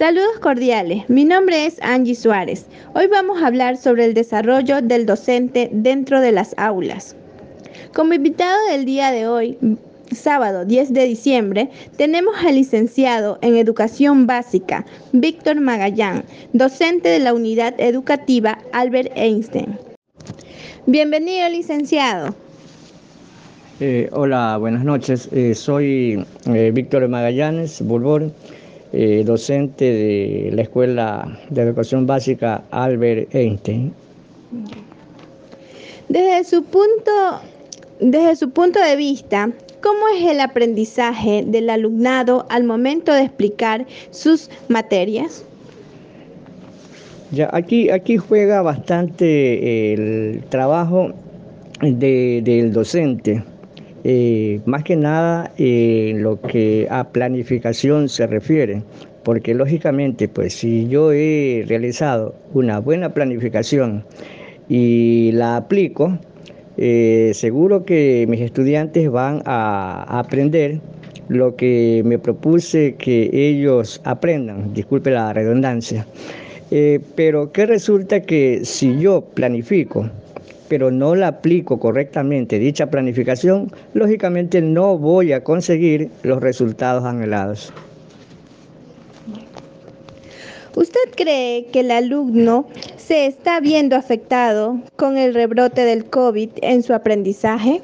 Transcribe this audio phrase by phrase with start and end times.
[0.00, 2.64] Saludos cordiales, mi nombre es Angie Suárez.
[2.94, 7.14] Hoy vamos a hablar sobre el desarrollo del docente dentro de las aulas.
[7.92, 9.58] Como invitado del día de hoy,
[10.10, 11.68] sábado 10 de diciembre,
[11.98, 16.24] tenemos al licenciado en Educación Básica, Víctor Magallán,
[16.54, 19.78] docente de la unidad educativa Albert Einstein.
[20.86, 22.34] Bienvenido, licenciado.
[23.80, 25.28] Eh, hola, buenas noches.
[25.30, 28.32] Eh, soy eh, Víctor Magallanes Bulbor
[28.92, 33.92] eh, docente de la Escuela de Educación Básica Albert Einstein.
[36.08, 37.40] Desde su punto,
[38.00, 43.86] desde su punto de vista, ¿cómo es el aprendizaje del alumnado al momento de explicar
[44.10, 45.44] sus materias?
[47.30, 51.12] Ya, aquí, aquí juega bastante el trabajo
[51.80, 53.44] del docente.
[54.04, 58.82] Eh, más que nada en lo que a planificación se refiere,
[59.24, 64.04] porque lógicamente, pues si yo he realizado una buena planificación
[64.68, 66.18] y la aplico,
[66.78, 70.80] eh, seguro que mis estudiantes van a aprender
[71.28, 76.06] lo que me propuse que ellos aprendan, disculpe la redundancia.
[76.70, 80.08] Eh, pero ¿qué resulta que si yo planifico
[80.70, 87.72] pero no la aplico correctamente dicha planificación, lógicamente no voy a conseguir los resultados anhelados.
[90.76, 96.84] ¿Usted cree que el alumno se está viendo afectado con el rebrote del COVID en
[96.84, 97.82] su aprendizaje?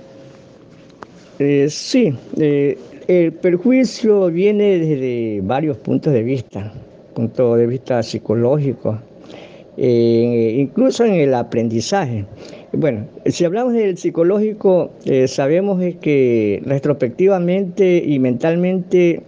[1.40, 2.78] Eh, sí, eh,
[3.08, 6.72] el perjuicio viene desde varios puntos de vista,
[7.14, 8.96] punto de vista psicológico,
[9.76, 12.24] eh, incluso en el aprendizaje.
[12.78, 19.22] Bueno, si hablamos del psicológico, eh, sabemos que retrospectivamente y mentalmente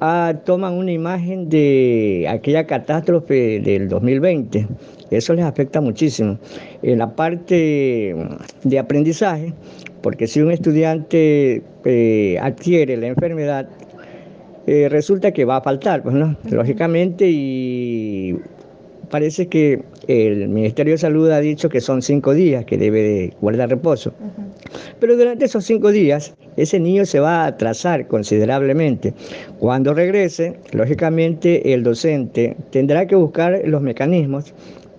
[0.00, 4.66] ah, toman una imagen de aquella catástrofe del 2020.
[5.10, 6.38] Eso les afecta muchísimo.
[6.82, 8.14] En la parte
[8.62, 9.54] de aprendizaje,
[10.02, 13.70] porque si un estudiante eh, adquiere la enfermedad,
[14.66, 18.36] eh, resulta que va a faltar, pues no, lógicamente, y
[19.12, 23.34] parece que el Ministerio de Salud ha dicho que son cinco días que debe de
[23.42, 24.14] guardar reposo.
[25.00, 29.12] Pero durante esos cinco días, ese niño se va a atrasar considerablemente.
[29.58, 34.54] Cuando regrese, lógicamente el docente tendrá que buscar los mecanismos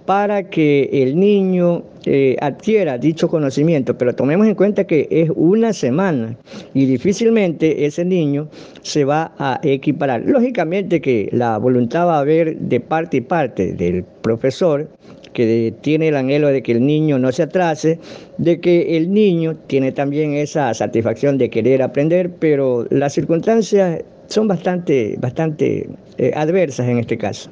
[0.06, 5.72] para que el niño eh, adquiera dicho conocimiento, pero tomemos en cuenta que es una
[5.72, 6.36] semana
[6.74, 8.50] y difícilmente ese niño
[8.82, 10.24] se va a equiparar.
[10.26, 14.90] Lógicamente que la voluntad va a haber de parte y parte del profesor
[15.34, 18.00] que tiene el anhelo de que el niño no se atrase,
[18.38, 24.48] de que el niño tiene también esa satisfacción de querer aprender, pero las circunstancias son
[24.48, 27.50] bastante, bastante eh, adversas en este caso.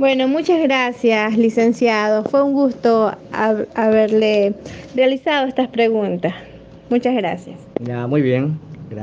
[0.00, 2.24] Bueno, muchas gracias, licenciado.
[2.24, 3.14] Fue un gusto
[3.74, 4.54] haberle
[4.94, 6.32] realizado estas preguntas.
[6.88, 7.60] Muchas gracias.
[7.80, 8.58] Ya, muy bien.